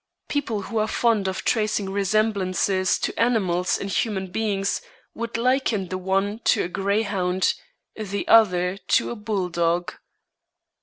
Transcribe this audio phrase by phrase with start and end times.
[0.27, 4.81] People who are fond of tracing resemblances to animals in human beings
[5.13, 7.53] would liken the one to a grey hound,
[7.95, 9.93] the other to a bull dog.